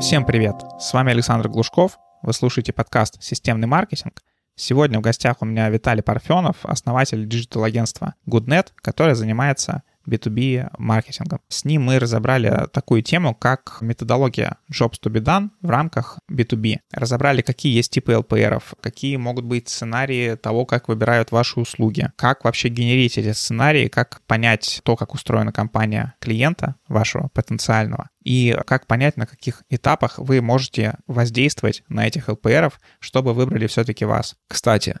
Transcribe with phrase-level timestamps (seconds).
[0.00, 0.54] Всем привет!
[0.78, 1.98] С вами Александр Глушков.
[2.22, 4.22] Вы слушаете подкаст «Системный маркетинг».
[4.54, 11.40] Сегодня в гостях у меня Виталий Парфенов, основатель диджитал-агентства GoodNet, которое занимается B2B маркетингом.
[11.48, 16.78] С ним мы разобрали такую тему, как методология Jobs to be done в рамках B2B.
[16.92, 22.44] Разобрали, какие есть типы ЛПР, какие могут быть сценарии того, как выбирают ваши услуги, как
[22.44, 28.86] вообще генерить эти сценарии, как понять то, как устроена компания клиента вашего потенциального, и как
[28.86, 34.36] понять, на каких этапах вы можете воздействовать на этих ЛПР, чтобы выбрали все-таки вас.
[34.48, 35.00] Кстати,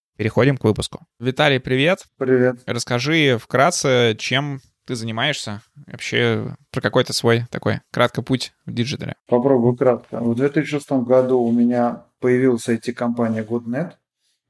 [0.21, 1.07] Переходим к выпуску.
[1.19, 2.05] Виталий, привет.
[2.19, 2.61] Привет.
[2.67, 5.63] Расскажи вкратце, чем ты занимаешься?
[5.87, 9.15] Вообще про какой-то свой такой краткий путь в диджитале.
[9.25, 10.19] Попробую кратко.
[10.19, 13.93] В 2006 году у меня появилась IT-компания GoodNet,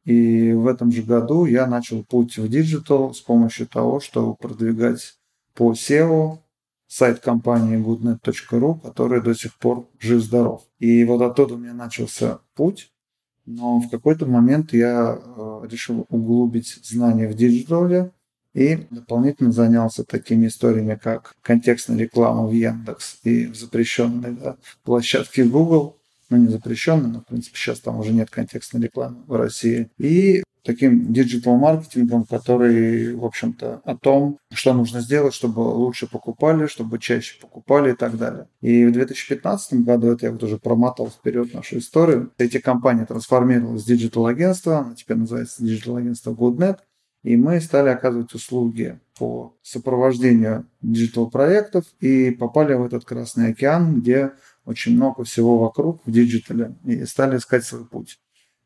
[0.03, 5.13] и в этом же году я начал путь в диджитал с помощью того, чтобы продвигать
[5.53, 6.39] по SEO
[6.88, 10.63] сайт компании goodnet.ru, который до сих пор жив-здоров.
[10.80, 12.91] И вот оттуда у меня начался путь,
[13.45, 18.11] но в какой-то момент я э, решил углубить знания в диджитале,
[18.53, 25.45] и дополнительно занялся такими историями, как контекстная реклама в Яндекс и в запрещенной да, площадке
[25.45, 25.97] Google.
[26.30, 29.89] Ну, не запрещенной, но, в принципе, сейчас там уже нет контекстной рекламы в России.
[29.97, 36.99] И таким диджитал-маркетингом, который, в общем-то, о том, что нужно сделать, чтобы лучше покупали, чтобы
[36.99, 38.47] чаще покупали и так далее.
[38.61, 43.83] И в 2015 году, это я вот уже промотал вперед нашу историю, эти компании трансформировалась
[43.83, 46.77] в диджитал-агентство, она теперь называется диджитал-агентство GoodNet,
[47.23, 54.31] и мы стали оказывать услуги по сопровождению диджитал-проектов и попали в этот Красный океан, где
[54.66, 58.19] очень много всего вокруг в диджитале, и стали искать свой путь.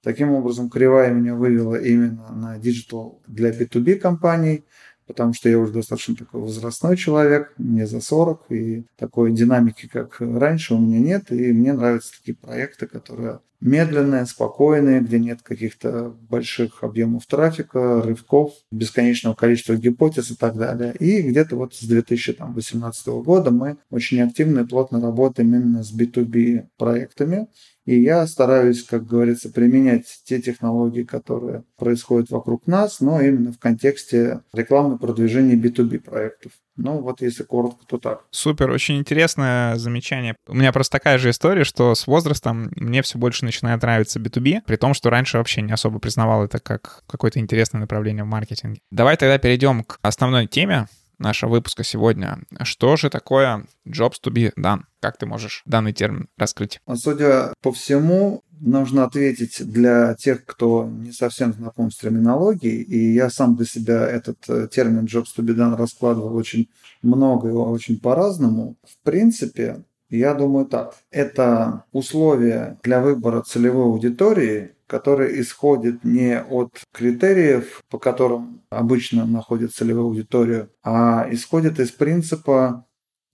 [0.06, 4.64] Таким образом, кривая меня вывела именно на диджитал для B2B компаний,
[5.08, 10.18] потому что я уже достаточно такой возрастной человек, мне за 40, и такой динамики, как
[10.20, 16.16] раньше, у меня нет, и мне нравятся такие проекты, которые медленные, спокойные, где нет каких-то
[16.30, 20.96] больших объемов трафика, рывков, бесконечного количества гипотез и так далее.
[21.00, 26.68] И где-то вот с 2018 года мы очень активно и плотно работаем именно с B2B
[26.78, 27.48] проектами.
[27.86, 33.60] И я стараюсь, как говорится, применять те технологии, которые происходят вокруг нас, но именно в
[33.60, 36.52] контексте рекламы продвижения B2B проектов.
[36.78, 38.24] Ну, вот если коротко, то так.
[38.32, 40.36] Супер, очень интересное замечание.
[40.48, 44.62] У меня просто такая же история, что с возрастом мне все больше начинает нравиться B2B,
[44.66, 48.82] при том, что раньше вообще не особо признавал это как какое-то интересное направление в маркетинге.
[48.92, 50.88] Давай тогда перейдем к основной теме
[51.18, 52.40] нашего выпуска сегодня.
[52.64, 54.82] Что же такое jobs to be done?
[55.00, 56.80] Как ты можешь данный термин раскрыть?
[56.96, 63.30] Судя по всему, нужно ответить для тех, кто не совсем знаком с терминологией, и я
[63.30, 66.70] сам для себя этот э, термин jobs to be done раскладывал очень
[67.02, 68.78] много и очень по-разному.
[68.84, 70.96] В принципе, я думаю так.
[71.12, 79.74] Это условия для выбора целевой аудитории, которые исходят не от критериев, по которым обычно находят
[79.74, 82.86] целевую аудиторию, а исходят из принципа,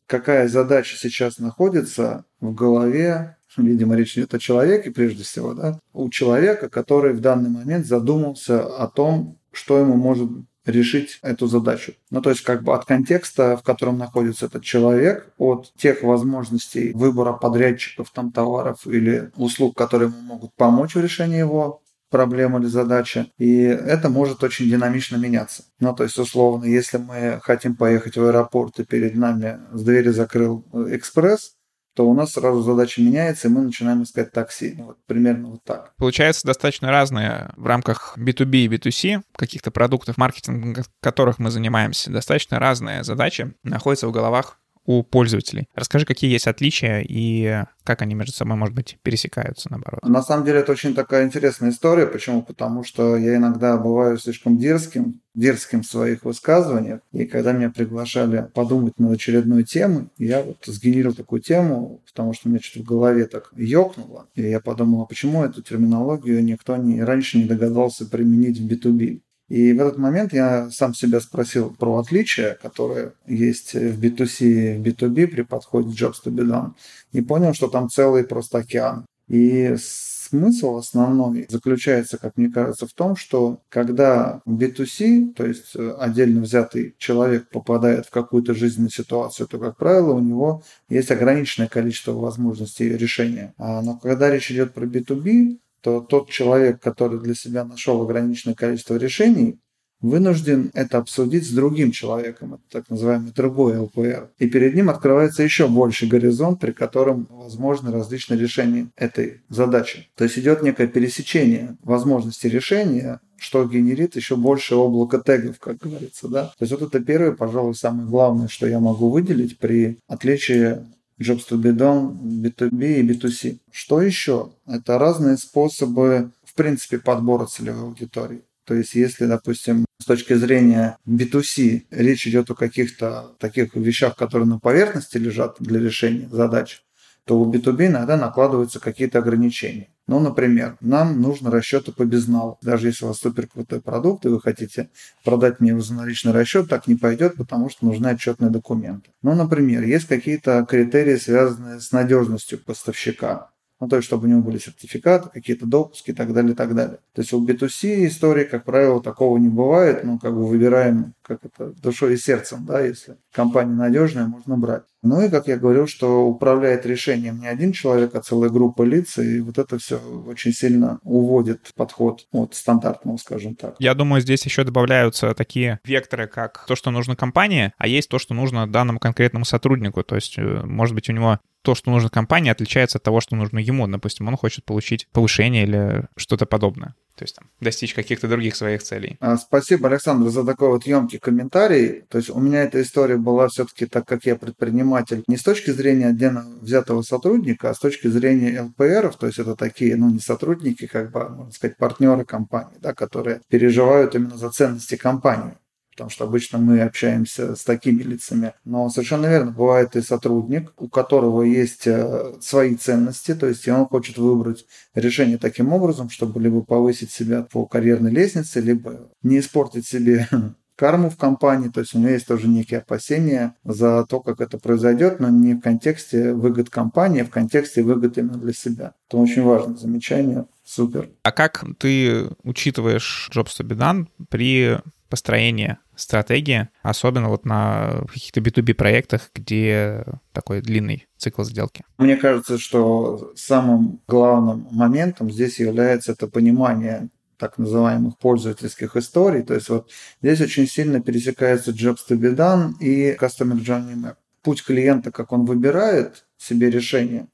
[0.07, 6.09] какая задача сейчас находится в голове видимо, речь идет о человеке прежде всего, да, у
[6.09, 10.29] человека, который в данный момент задумался о том, что ему может
[10.65, 11.93] решить эту задачу.
[12.11, 16.91] Ну, то есть как бы от контекста, в котором находится этот человек, от тех возможностей
[16.93, 21.81] выбора подрядчиков, там, товаров или услуг, которые ему могут помочь в решении его
[22.11, 23.31] проблемы или задачи.
[23.37, 25.63] И это может очень динамично меняться.
[25.79, 30.09] Ну, то есть, условно, если мы хотим поехать в аэропорт, и перед нами с двери
[30.09, 31.53] закрыл экспресс,
[31.95, 34.75] то у нас сразу задача меняется, и мы начинаем искать такси.
[34.77, 35.93] Ну, вот примерно вот так.
[35.97, 42.59] Получается достаточно разные в рамках B2B и B2C, каких-то продуктов, маркетинга, которых мы занимаемся, достаточно
[42.59, 45.67] разные задачи находятся в головах у пользователей.
[45.75, 50.03] Расскажи, какие есть отличия и как они между собой, может быть, пересекаются, наоборот.
[50.03, 52.05] На самом деле это очень такая интересная история.
[52.05, 52.43] Почему?
[52.43, 57.01] Потому что я иногда бываю слишком дерзким, дерзким в своих высказываниях.
[57.11, 62.49] И когда меня приглашали подумать над очередной темой, я вот сгенерил такую тему, потому что
[62.49, 64.27] мне что-то в голове так ёкнуло.
[64.35, 69.21] И я подумал, а почему эту терминологию никто не, раньше не догадался применить в B2B?
[69.51, 74.77] И в этот момент я сам себя спросил про отличия, которые есть в B2C и
[74.77, 76.71] в B2B при подходе Jobs to be done,
[77.11, 79.05] и понял, что там целый просто океан.
[79.27, 85.95] И смысл основной заключается, как мне кажется, в том, что когда B2C, то есть э,
[85.99, 91.67] отдельно взятый человек попадает в какую-то жизненную ситуацию, то, как правило, у него есть ограниченное
[91.67, 93.53] количество возможностей решения.
[93.57, 98.55] А, но когда речь идет про B2B, то тот человек, который для себя нашел ограниченное
[98.55, 99.59] количество решений,
[100.01, 104.31] вынужден это обсудить с другим человеком, это так называемый другой ЛПР.
[104.39, 110.09] И перед ним открывается еще больше горизонт, при котором возможны различные решения этой задачи.
[110.15, 116.27] То есть идет некое пересечение возможностей решения, что генерит еще больше облако тегов, как говорится.
[116.27, 116.45] Да?
[116.57, 120.77] То есть вот это первое, пожалуй, самое главное, что я могу выделить при отличии
[121.21, 123.59] Jobs to be done, B2B и B2C.
[123.71, 124.51] Что еще?
[124.67, 128.43] Это разные способы, в принципе, подбора целевой аудитории.
[128.65, 134.47] То есть, если, допустим, с точки зрения B2C речь идет о каких-то таких вещах, которые
[134.47, 136.81] на поверхности лежат для решения задач,
[137.25, 139.89] то у B2B иногда накладываются какие-то ограничения.
[140.07, 142.57] Ну, например, нам нужно расчеты по безналу.
[142.61, 144.89] Даже если у вас супер крутой продукт, и вы хотите
[145.23, 149.11] продать мне за наличный расчет, так не пойдет, потому что нужны отчетные документы.
[149.21, 153.51] Ну, например, есть какие-то критерии, связанные с надежностью поставщика
[153.81, 156.75] ну, то есть, чтобы у него были сертификаты, какие-то допуски и так далее, и так
[156.75, 156.99] далее.
[157.15, 161.45] То есть у B2C истории, как правило, такого не бывает, ну, как бы выбираем, как
[161.45, 164.83] это, душой и сердцем, да, если компания надежная, можно брать.
[165.03, 169.17] Ну и, как я говорил, что управляет решением не один человек, а целая группа лиц,
[169.17, 169.97] и вот это все
[170.27, 173.75] очень сильно уводит подход от стандартного, скажем так.
[173.79, 178.19] Я думаю, здесь еще добавляются такие векторы, как то, что нужно компании, а есть то,
[178.19, 180.03] что нужно данному конкретному сотруднику.
[180.03, 183.35] То есть, э, может быть, у него то, что нужно компании, отличается от того, что
[183.35, 183.87] нужно ему.
[183.87, 186.95] Допустим, он хочет получить повышение или что-то подобное.
[187.15, 189.17] То есть там, достичь каких-то других своих целей.
[189.19, 192.03] А, спасибо, Александр, за такой вот емкий комментарий.
[192.09, 195.71] То есть у меня эта история была все-таки так, как я предприниматель, не с точки
[195.71, 200.19] зрения отдельно взятого сотрудника, а с точки зрения ЛПРов, то есть это такие, ну, не
[200.19, 205.53] сотрудники, как бы, можно сказать, партнеры компании, да, которые переживают именно за ценности компании
[206.01, 208.53] потому что обычно мы общаемся с такими лицами.
[208.65, 213.71] Но совершенно верно, бывает и сотрудник, у которого есть э, свои ценности, то есть и
[213.71, 214.65] он хочет выбрать
[214.95, 220.27] решение таким образом, чтобы либо повысить себя по карьерной лестнице, либо не испортить себе
[220.75, 224.57] карму в компании, то есть у него есть тоже некие опасения за то, как это
[224.57, 228.93] произойдет, но не в контексте выгод компании, а в контексте выгод именно для себя.
[229.07, 231.11] Это очень важное замечание, супер.
[231.21, 234.79] А как ты учитываешь Jobs to be done при
[235.11, 240.03] построении стратегии, особенно вот на каких-то B2B проектах, где
[240.33, 241.83] такой длинный цикл сделки?
[241.99, 249.43] Мне кажется, что самым главным моментом здесь является это понимание так называемых пользовательских историй.
[249.43, 249.89] То есть вот
[250.21, 254.15] здесь очень сильно пересекается Jobs to be done и Customer Journey Map.
[254.43, 257.27] Путь клиента, как он выбирает себе решение,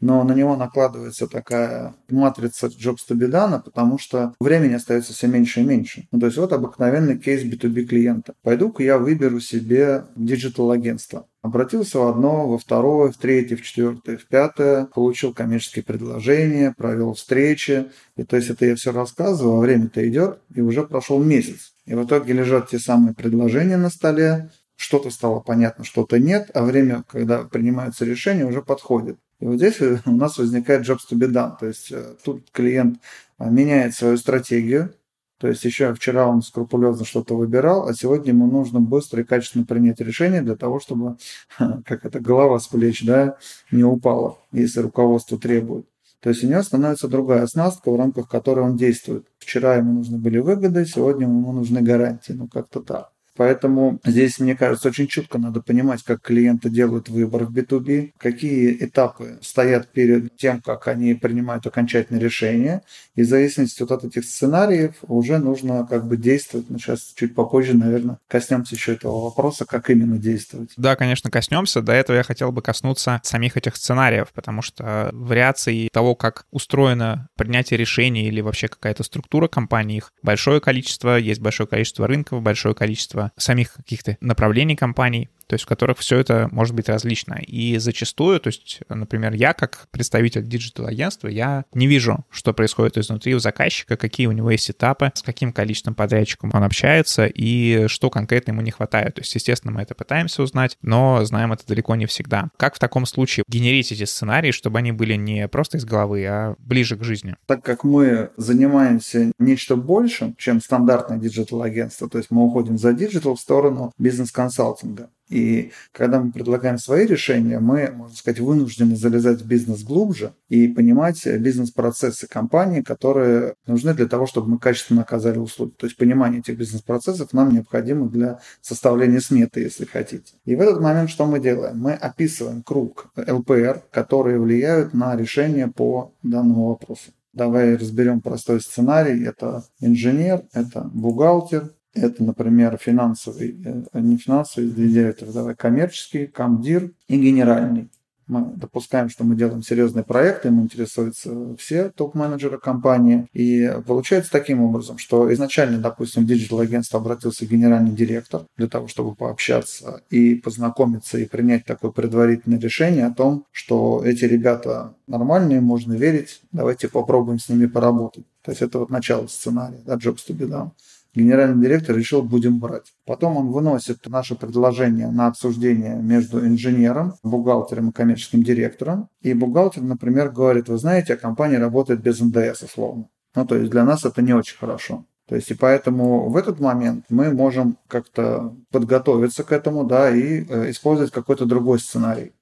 [0.00, 5.26] но на него накладывается такая матрица Jobs to be done, потому что времени остается все
[5.26, 6.08] меньше и меньше.
[6.12, 8.34] Ну, то есть вот обыкновенный кейс B2B клиента.
[8.42, 11.26] Пойду-ка я выберу себе диджитал-агентство.
[11.42, 17.14] Обратился в одно, во второе, в третье, в четвертое, в пятое, получил коммерческие предложения, провел
[17.14, 17.86] встречи.
[18.16, 21.74] И то есть это я все рассказываю, а время-то идет, и уже прошел месяц.
[21.86, 26.62] И в итоге лежат те самые предложения на столе, что-то стало понятно, что-то нет, а
[26.62, 29.18] время, когда принимаются решения, уже подходит.
[29.40, 31.52] И вот здесь у нас возникает jobs to be done.
[31.58, 33.00] То есть э, тут клиент
[33.38, 34.94] э, меняет свою стратегию.
[35.38, 39.64] То есть еще вчера он скрупулезно что-то выбирал, а сегодня ему нужно быстро и качественно
[39.64, 41.16] принять решение для того, чтобы,
[41.58, 43.36] как это, голова с плеч, да,
[43.70, 45.86] не упала, если руководство требует.
[46.20, 49.28] То есть у него становится другая оснастка, в рамках которой он действует.
[49.38, 52.32] Вчера ему нужны были выгоды, сегодня ему нужны гарантии.
[52.32, 53.12] Ну, как-то так.
[53.38, 58.84] Поэтому здесь, мне кажется, очень четко надо понимать, как клиенты делают выбор в B2B, какие
[58.84, 62.82] этапы стоят перед тем, как они принимают окончательное решение.
[63.14, 66.68] И в зависимости от этих сценариев уже нужно как бы действовать.
[66.68, 70.70] Мы сейчас чуть попозже, наверное, коснемся еще этого вопроса, как именно действовать.
[70.76, 71.80] Да, конечно, коснемся.
[71.80, 77.28] До этого я хотел бы коснуться самих этих сценариев, потому что вариаций того, как устроено
[77.36, 82.74] принятие решений или вообще какая-то структура компании, их большое количество, есть большое количество рынков, большое
[82.74, 87.34] количество самих каких-то направлений компаний то есть в которых все это может быть различно.
[87.34, 93.34] И зачастую, то есть, например, я как представитель диджитал-агентства, я не вижу, что происходит изнутри
[93.34, 98.10] у заказчика, какие у него есть этапы, с каким количеством подрядчиков он общается и что
[98.10, 99.14] конкретно ему не хватает.
[99.14, 102.50] То есть, естественно, мы это пытаемся узнать, но знаем это далеко не всегда.
[102.56, 106.54] Как в таком случае генерить эти сценарии, чтобы они были не просто из головы, а
[106.58, 107.36] ближе к жизни?
[107.46, 113.34] Так как мы занимаемся нечто большим, чем стандартное диджитал-агентство, то есть мы уходим за диджитал
[113.34, 119.46] в сторону бизнес-консалтинга, И когда мы предлагаем свои решения, мы, можно сказать, вынуждены залезать в
[119.46, 125.72] бизнес глубже и понимать бизнес-процессы компании, которые нужны для того, чтобы мы качественно оказали услуги.
[125.76, 130.32] То есть понимание этих бизнес-процессов нам необходимо для составления сметы, если хотите.
[130.44, 131.78] И в этот момент что мы делаем?
[131.78, 137.10] Мы описываем круг ЛПР, которые влияют на решение по данному вопросу.
[137.32, 139.24] Давай разберем простой сценарий.
[139.24, 143.56] Это инженер, это бухгалтер, это, например, финансовый,
[143.92, 147.88] э, не финансовый директор, давай коммерческий, комдир и генеральный.
[148.28, 153.26] Мы допускаем, что мы делаем серьезные проекты, им интересуются все топ-менеджеры компании.
[153.32, 159.14] И получается таким образом, что изначально, допустим, в диджитал-агентство обратился генеральный директор для того, чтобы
[159.14, 165.94] пообщаться и познакомиться и принять такое предварительное решение о том, что эти ребята нормальные, можно
[165.94, 168.26] верить, давайте попробуем с ними поработать.
[168.42, 170.70] То есть это вот начало сценария, да, jobs to be done
[171.14, 172.92] генеральный директор решил, будем брать.
[173.06, 179.08] Потом он выносит наше предложение на обсуждение между инженером, бухгалтером и коммерческим директором.
[179.20, 183.08] И бухгалтер, например, говорит, вы знаете, а компания работает без НДС, условно.
[183.34, 185.04] Ну, то есть для нас это не очень хорошо.
[185.28, 190.44] То есть и поэтому в этот момент мы можем как-то подготовиться к этому, да, и
[190.48, 192.32] э, использовать какой-то другой сценарий.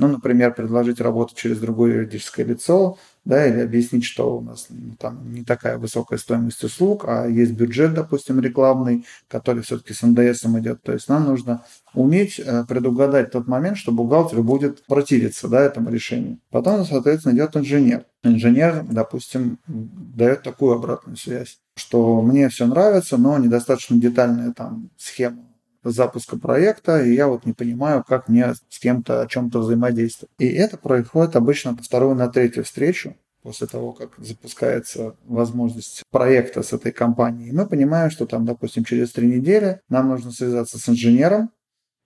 [0.00, 4.94] Ну, например, предложить работу через другое юридическое лицо, да, или объяснить, что у нас ну,
[4.98, 10.46] там не такая высокая стоимость услуг, а есть бюджет, допустим, рекламный, который все-таки с НДС
[10.46, 10.82] идет.
[10.82, 15.90] То есть нам нужно уметь э, предугадать тот момент, что бухгалтер будет противиться да, этому
[15.90, 16.38] решению.
[16.50, 18.06] Потом, соответственно, идет инженер.
[18.22, 25.49] Инженер, допустим, дает такую обратную связь, что мне все нравится, но недостаточно детальная там схема
[25.82, 30.32] запуска проекта, и я вот не понимаю, как мне с кем-то о чем-то взаимодействовать.
[30.38, 36.62] И это происходит обычно на вторую, на третью встречу, после того, как запускается возможность проекта
[36.62, 37.52] с этой компанией.
[37.52, 41.50] Мы понимаем, что там, допустим, через три недели нам нужно связаться с инженером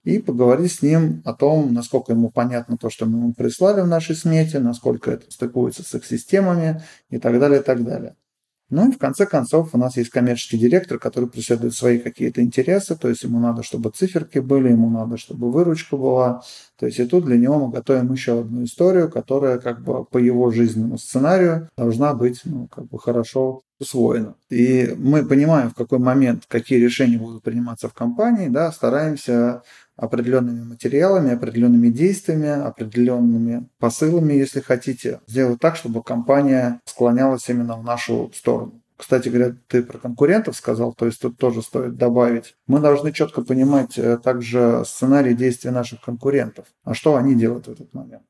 [0.05, 3.87] и поговорить с ним о том, насколько ему понятно то, что мы ему прислали в
[3.87, 8.15] нашей смете, насколько это стыкуется с их системами и так далее, и так далее.
[8.71, 12.97] Ну и в конце концов у нас есть коммерческий директор, который преследует свои какие-то интересы,
[12.97, 16.43] то есть ему надо, чтобы циферки были, ему надо, чтобы выручка была.
[16.79, 20.19] То есть и тут для него мы готовим еще одну историю, которая как бы по
[20.19, 24.35] его жизненному сценарию должна быть ну, как бы хорошо усвоена.
[24.51, 29.63] И мы понимаем, в какой момент какие решения будут приниматься в компании, да, стараемся
[29.97, 37.85] определенными материалами, определенными действиями, определенными посылами, если хотите, сделать так, чтобы компания склонялась именно в
[37.85, 38.81] нашу сторону.
[38.97, 42.55] Кстати говоря, ты про конкурентов сказал, то есть тут тоже стоит добавить.
[42.69, 46.67] Мы должны четко понимать э, также сценарий действий наших конкурентов.
[46.85, 48.23] А что они делают в этот момент?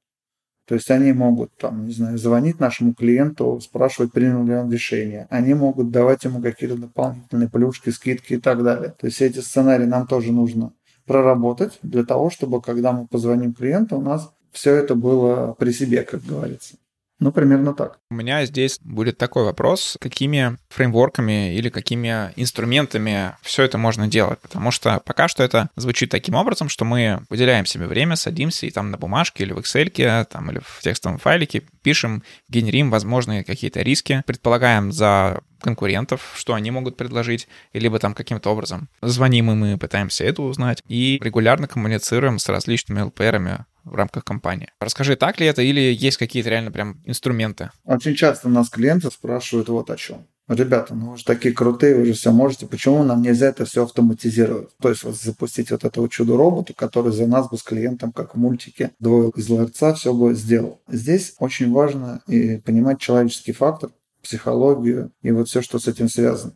[0.67, 5.27] То есть они могут, там, не знаю, звонить нашему клиенту, спрашивать, принял ли он решение.
[5.29, 8.95] Они могут давать ему какие-то дополнительные плюшки, скидки и так далее.
[8.99, 10.73] То есть эти сценарии нам тоже нужно
[11.07, 16.03] проработать для того, чтобы когда мы позвоним клиенту, у нас все это было при себе,
[16.03, 16.77] как говорится.
[17.21, 17.99] Ну, примерно так.
[18.11, 24.41] У меня здесь будет такой вопрос, какими фреймворками или какими инструментами все это можно делать,
[24.41, 28.71] потому что пока что это звучит таким образом, что мы выделяем себе время, садимся и
[28.71, 33.83] там на бумажке или в Excel, там, или в текстовом файлике пишем, генерим возможные какие-то
[33.83, 39.77] риски, предполагаем за конкурентов, что они могут предложить, либо там каким-то образом звоним им и
[39.79, 44.71] пытаемся это узнать, и регулярно коммуницируем с различными ЛПРами в рамках компании.
[44.81, 47.71] Расскажи, так ли это или есть какие-то реально прям инструменты?
[47.85, 50.27] Очень часто нас клиенты спрашивают вот о чем.
[50.47, 53.85] Ребята, ну вы же такие крутые, вы же все можете, почему нам нельзя это все
[53.85, 54.77] автоматизировать?
[54.77, 58.39] То есть вот запустить вот этого чудо-робота, который за нас бы с клиентом, как в
[58.39, 60.83] мультике, двое из ларца все бы сделал.
[60.87, 63.91] Здесь очень важно и понимать человеческий фактор,
[64.23, 66.53] психологию и вот все, что с этим связано.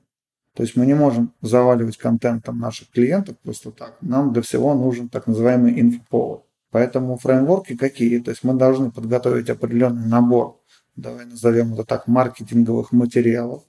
[0.54, 3.96] То есть мы не можем заваливать контентом наших клиентов просто так.
[4.00, 6.44] Нам для всего нужен так называемый инфоповод.
[6.70, 8.18] Поэтому фреймворки какие?
[8.18, 10.60] То есть мы должны подготовить определенный набор,
[10.96, 13.62] давай назовем это так, маркетинговых материалов.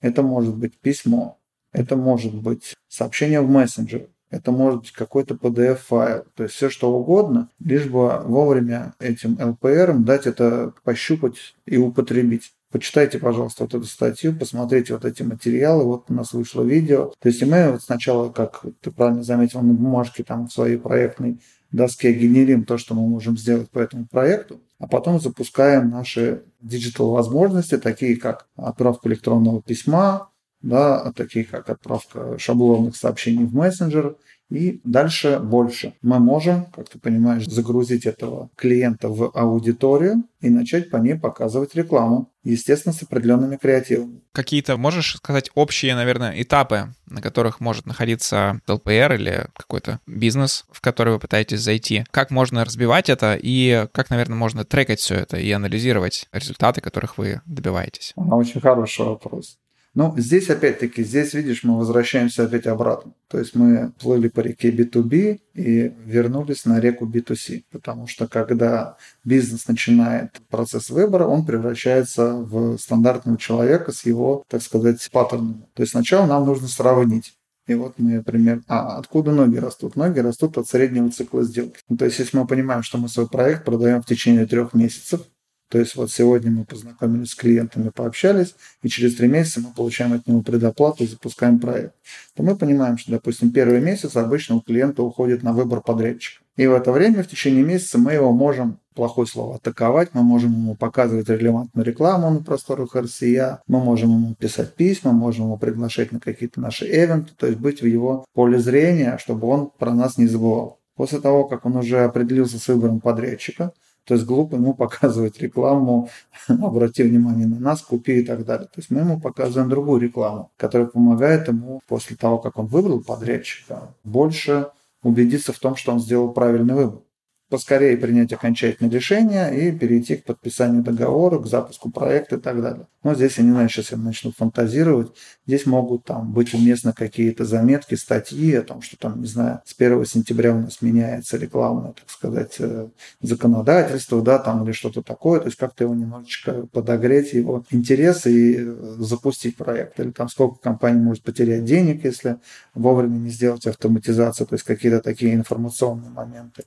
[0.00, 1.38] Это может быть письмо,
[1.72, 6.92] это может быть сообщение в мессенджер, это может быть какой-то PDF-файл, то есть все что
[6.92, 12.52] угодно, лишь бы вовремя этим LPR дать это пощупать и употребить.
[12.70, 17.12] Почитайте, пожалуйста, вот эту статью, посмотрите вот эти материалы, вот у нас вышло видео.
[17.20, 21.40] То есть мы вот сначала, как ты правильно заметил, на бумажке там в своей проектной
[21.70, 27.10] доске генерим то, что мы можем сделать по этому проекту, а потом запускаем наши диджитал
[27.10, 30.30] возможности, такие как отправка электронного письма,
[30.62, 34.16] да, такие как отправка шаблонных сообщений в мессенджер,
[34.48, 35.94] и дальше больше.
[36.02, 41.74] Мы можем, как ты понимаешь, загрузить этого клиента в аудиторию и начать по ней показывать
[41.74, 42.30] рекламу.
[42.52, 44.20] Естественно, с определенными креативами.
[44.32, 50.80] Какие-то, можешь сказать, общие, наверное, этапы, на которых может находиться ЛПР или какой-то бизнес, в
[50.80, 52.04] который вы пытаетесь зайти?
[52.10, 57.18] Как можно разбивать это и как, наверное, можно трекать все это и анализировать результаты, которых
[57.18, 58.12] вы добиваетесь?
[58.16, 59.58] Очень хороший вопрос.
[59.96, 63.14] Ну, здесь опять-таки, здесь, видишь, мы возвращаемся опять обратно.
[63.28, 67.64] То есть мы плыли по реке B2B и вернулись на реку B2C.
[67.70, 74.60] Потому что когда бизнес начинает процесс выбора, он превращается в стандартного человека с его, так
[74.60, 75.64] сказать, паттернами.
[75.72, 77.32] То есть сначала нам нужно сравнить.
[77.66, 79.96] И вот мы, например, а откуда ноги растут?
[79.96, 81.78] Ноги растут от среднего цикла сделки.
[81.88, 85.22] Ну, то есть если мы понимаем, что мы свой проект продаем в течение трех месяцев,
[85.68, 90.12] то есть вот сегодня мы познакомились с клиентами, пообщались, и через три месяца мы получаем
[90.12, 91.94] от него предоплату и запускаем проект.
[92.36, 96.42] То мы понимаем, что, допустим, первый месяц обычно у клиента уходит на выбор подрядчика.
[96.56, 100.52] И в это время, в течение месяца, мы его можем, плохое слово, атаковать, мы можем
[100.52, 106.12] ему показывать релевантную рекламу на просторах RCA, мы можем ему писать письма, можем ему приглашать
[106.12, 110.16] на какие-то наши эвенты, то есть быть в его поле зрения, чтобы он про нас
[110.16, 110.78] не забывал.
[110.94, 113.72] После того, как он уже определился с выбором подрядчика,
[114.06, 116.08] то есть глупо ему показывать рекламу,
[116.48, 118.66] обрати внимание на нас, купи и так далее.
[118.66, 123.02] То есть мы ему показываем другую рекламу, которая помогает ему после того, как он выбрал
[123.02, 124.68] подрядчика, больше
[125.02, 127.00] убедиться в том, что он сделал правильный выбор
[127.48, 132.86] поскорее принять окончательное решение и перейти к подписанию договора, к запуску проекта и так далее.
[133.04, 135.12] Но здесь, я не знаю, сейчас я начну фантазировать,
[135.46, 139.74] здесь могут там быть уместны какие-то заметки, статьи о том, что там, не знаю, с
[139.78, 142.88] 1 сентября у нас меняется рекламное, так сказать, э,
[143.20, 148.56] законодательство, да, там или что-то такое, то есть как-то его немножечко подогреть, его интересы и
[148.58, 150.00] э, запустить проект.
[150.00, 152.38] Или там сколько компания может потерять денег, если
[152.74, 156.64] вовремя не сделать автоматизацию, то есть какие-то такие информационные моменты.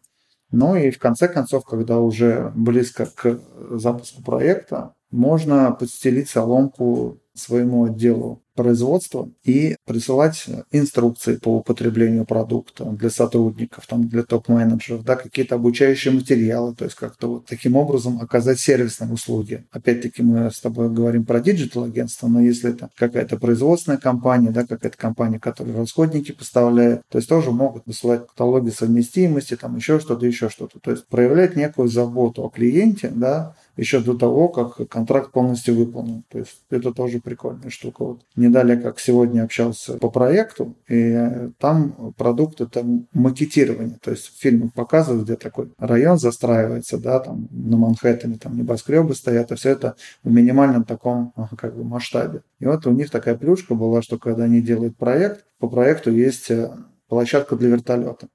[0.51, 3.39] Ну и в конце концов, когда уже близко к
[3.72, 13.10] запуску проекта, можно подстелить соломку своему отделу производства и присылать инструкции по употреблению продукта для
[13.10, 18.60] сотрудников, там, для топ-менеджеров, да, какие-то обучающие материалы, то есть как-то вот таким образом оказать
[18.60, 19.64] сервисные услуги.
[19.72, 24.98] Опять-таки мы с тобой говорим про диджитал-агентство, но если это какая-то производственная компания, да, какая-то
[24.98, 30.50] компания, которая расходники поставляет, то есть тоже могут высылать каталоги совместимости, там еще что-то, еще
[30.50, 30.82] что-то.
[30.82, 36.24] То есть проявлять некую заботу о клиенте, да, еще до того, как контракт полностью выполнен.
[36.30, 38.04] То есть это тоже прикольная штука.
[38.04, 43.98] Вот не далее, как сегодня общался по проекту, и там продукт это макетирование.
[44.02, 49.52] То есть фильмы показывают, где такой район застраивается, да, там на Манхэттене там небоскребы стоят,
[49.52, 52.42] и все это в минимальном таком как бы масштабе.
[52.60, 56.50] И вот у них такая плюшка была, что когда они делают проект, по проекту есть
[56.50, 56.72] э,
[57.08, 58.28] площадка для вертолета.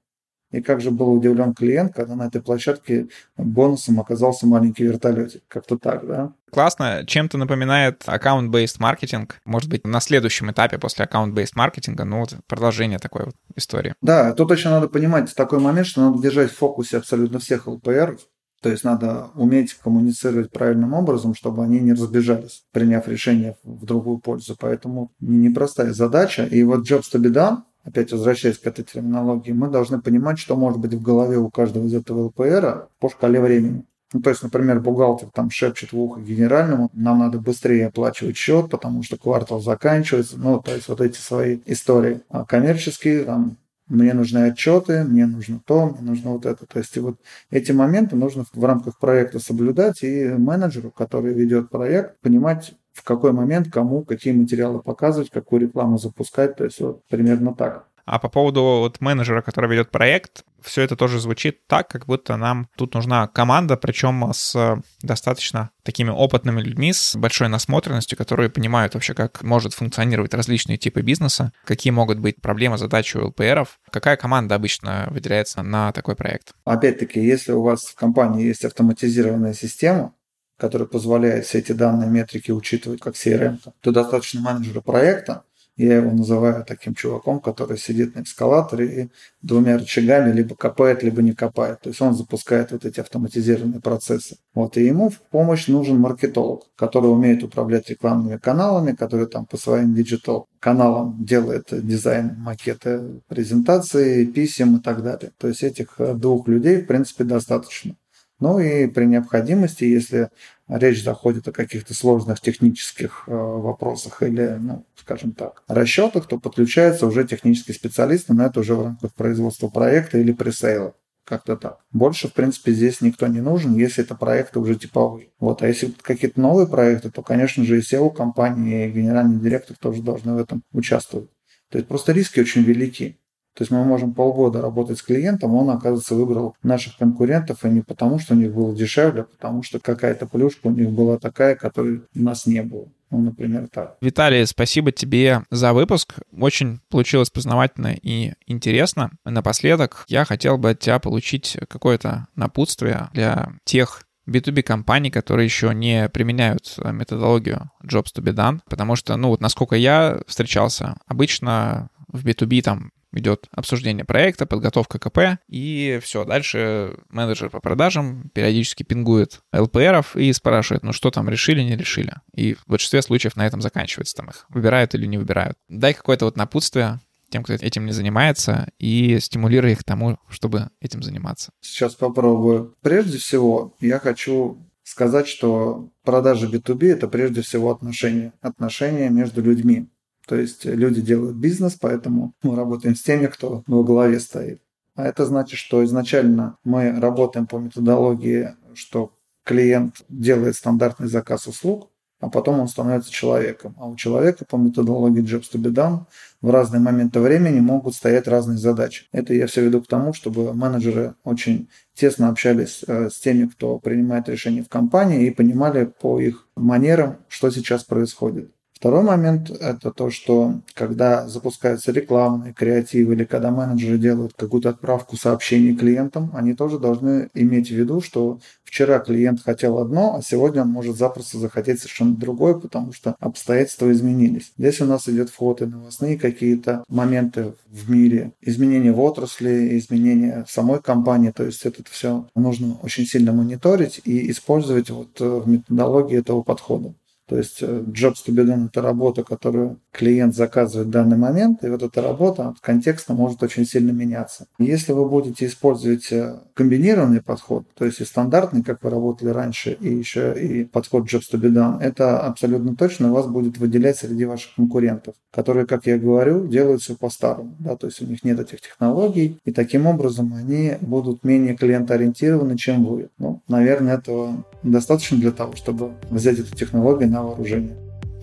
[0.55, 5.43] И как же был удивлен клиент, когда на этой площадке бонусом оказался маленький вертолетик.
[5.49, 6.31] Как-то так, да?
[6.49, 7.03] Классно.
[7.05, 9.41] Чем-то напоминает аккаунт-based маркетинг.
[9.43, 13.95] Может быть, на следующем этапе после аккаунт-based маркетинга, ну, вот продолжение такой вот истории.
[14.01, 18.17] Да, тут еще надо понимать такой момент, что надо держать в фокусе абсолютно всех ЛПР,
[18.61, 24.19] то есть надо уметь коммуницировать правильным образом, чтобы они не разбежались, приняв решение в другую
[24.19, 24.55] пользу.
[24.57, 26.45] Поэтому непростая задача.
[26.45, 30.55] И вот Jobs to be done, опять возвращаясь к этой терминологии, мы должны понимать, что
[30.55, 33.85] может быть в голове у каждого из этого ЛПР по шкале времени.
[34.13, 38.69] Ну, то есть, например, бухгалтер там шепчет в ухо генеральному, нам надо быстрее оплачивать счет,
[38.69, 40.37] потому что квартал заканчивается.
[40.37, 42.21] Ну, то есть, вот эти свои истории.
[42.29, 46.65] А коммерческие, там, мне нужны отчеты, мне нужно то, мне нужно вот это.
[46.65, 47.17] То есть, и вот
[47.49, 53.33] эти моменты нужно в рамках проекта соблюдать, и менеджеру, который ведет проект, понимать, в какой
[53.33, 56.55] момент кому какие материалы показывать, какую рекламу запускать.
[56.55, 57.87] То есть вот примерно так.
[58.05, 62.37] А по поводу вот менеджера, который ведет проект, все это тоже звучит так, как будто
[62.37, 68.93] нам тут нужна команда, причем с достаточно такими опытными людьми, с большой насмотренностью, которые понимают
[68.93, 73.79] вообще, как может функционировать различные типы бизнеса, какие могут быть проблемы, задачи у ЛПРов.
[73.89, 76.53] Какая команда обычно выделяется на такой проект?
[76.63, 80.13] Опять-таки, если у вас в компании есть автоматизированная система,
[80.57, 85.43] который позволяет все эти данные метрики учитывать как CRM, то достаточно менеджера проекта,
[85.77, 89.09] я его называю таким чуваком, который сидит на экскаваторе и
[89.41, 91.81] двумя рычагами либо копает, либо не копает.
[91.81, 94.37] То есть он запускает вот эти автоматизированные процессы.
[94.53, 99.57] Вот, и ему в помощь нужен маркетолог, который умеет управлять рекламными каналами, который там по
[99.57, 105.33] своим диджитал каналам делает дизайн, макеты, презентации, писем и так далее.
[105.37, 107.95] То есть этих двух людей, в принципе, достаточно.
[108.39, 110.29] Ну и при необходимости, если
[110.67, 117.07] речь заходит о каких-то сложных технических э, вопросах или, ну, скажем так, расчетах, то подключается
[117.07, 120.95] уже технический специалист, но это уже в рамках производства проекта или пресейла.
[121.23, 121.79] Как-то так.
[121.91, 125.29] Больше, в принципе, здесь никто не нужен, если это проекты уже типовые.
[125.39, 125.63] Вот.
[125.63, 130.35] А если какие-то новые проекты, то, конечно же, и SEO-компании, и генеральный директор тоже должны
[130.35, 131.29] в этом участвовать.
[131.69, 133.17] То есть просто риски очень велики.
[133.55, 137.81] То есть мы можем полгода работать с клиентом, он, оказывается, выбрал наших конкурентов, и не
[137.81, 141.55] потому, что у них было дешевле, а потому что какая-то плюшка у них была такая,
[141.55, 142.87] которой у нас не было.
[143.11, 143.95] Ну, например, так.
[144.01, 146.15] Виталий, спасибо тебе за выпуск.
[146.37, 149.11] Очень получилось познавательно и интересно.
[149.23, 155.73] Напоследок я хотел бы от тебя получить какое-то напутствие для тех B2B компаний, которые еще
[155.73, 161.89] не применяют методологию Jobs to be done, потому что, ну вот насколько я встречался, обычно
[162.07, 166.25] в B2B там идет обсуждение проекта, подготовка КП, и все.
[166.25, 172.13] Дальше менеджер по продажам периодически пингует ЛПРов и спрашивает, ну что там, решили, не решили.
[172.33, 175.57] И в большинстве случаев на этом заканчивается, там их выбирают или не выбирают.
[175.69, 176.99] Дай какое-то вот напутствие
[177.29, 181.51] тем, кто этим не занимается, и стимулируй их к тому, чтобы этим заниматься.
[181.61, 182.75] Сейчас попробую.
[182.81, 188.33] Прежде всего, я хочу сказать, что продажи B2B– это прежде всего отношения.
[188.41, 189.87] Отношения между людьми.
[190.27, 194.61] То есть люди делают бизнес, поэтому мы работаем с теми, кто во главе стоит.
[194.95, 201.91] А это значит, что изначально мы работаем по методологии, что клиент делает стандартный заказ услуг,
[202.19, 203.75] а потом он становится человеком.
[203.77, 206.05] А у человека по методологии Jobs to be done
[206.41, 209.05] в разные моменты времени могут стоять разные задачи.
[209.11, 213.79] Это я все веду к тому, чтобы менеджеры очень тесно общались э, с теми, кто
[213.79, 218.54] принимает решения в компании и понимали по их манерам, что сейчас происходит.
[218.77, 225.15] Второй момент– это то, что когда запускаются рекламные креативы или когда менеджеры делают какую-то отправку
[225.15, 230.63] сообщений клиентам, они тоже должны иметь в виду, что вчера клиент хотел одно, а сегодня
[230.63, 234.51] он может запросто захотеть совершенно другое, потому что обстоятельства изменились.
[234.57, 240.43] Здесь у нас идет вход и новостные какие-то моменты в мире, изменения в отрасли, изменения
[240.45, 245.47] в самой компании, то есть это все нужно очень сильно мониторить и использовать вот в
[245.47, 246.93] методологии этого подхода.
[247.27, 251.69] То есть Jobs to be done– это работа, которую клиент заказывает в данный момент, и
[251.69, 254.47] вот эта работа от контекста может очень сильно меняться.
[254.59, 259.77] Если вы будете использовать э, комбинированный подход, то есть и стандартный, как вы работали раньше,
[259.79, 264.25] и еще и подход Jobs to be done, это абсолютно точно вас будет выделять среди
[264.25, 267.55] ваших конкурентов, которые, как я говорю, делают все по-старому.
[267.59, 267.75] Да?
[267.75, 272.85] То есть у них нет этих технологий, и таким образом они будут менее клиентоориентированы, чем
[272.85, 273.09] вы.
[273.17, 277.75] Ну, наверное, этого достаточно для того, чтобы взять эту технологию на вооружение.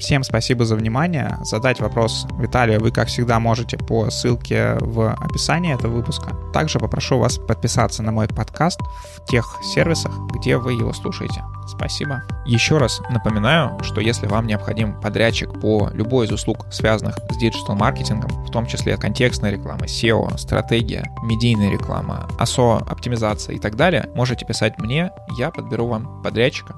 [0.03, 1.39] Всем спасибо за внимание.
[1.45, 6.35] Задать вопрос Виталию вы, как всегда, можете по ссылке в описании этого выпуска.
[6.53, 11.45] Также попрошу вас подписаться на мой подкаст в тех сервисах, где вы его слушаете.
[11.69, 12.25] Спасибо.
[12.45, 18.45] Еще раз напоминаю, что если вам необходим подрядчик по любой из услуг, связанных с диджитал-маркетингом,
[18.45, 24.45] в том числе контекстная реклама, SEO, стратегия, медийная реклама, ASO, оптимизация и так далее, можете
[24.45, 26.75] писать мне, я подберу вам подрядчика.